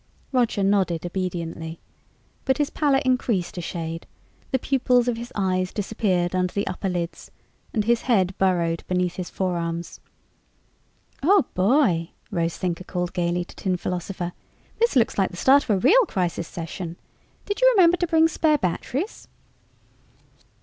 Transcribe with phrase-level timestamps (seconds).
[0.31, 1.79] Roger nodded obediently.
[2.43, 4.07] But his pallor increased a shade,
[4.49, 7.29] the pupils of his eyes disappeared under the upper lids,
[7.71, 9.99] and his head burrowed beneath his forearms.
[11.21, 14.33] "Oh, boy," Rose Thinker called gayly to Tin Philosopher,
[14.79, 16.97] "this looks like the start of a real crisis session!
[17.45, 19.27] Did you remember to bring spare batteries?"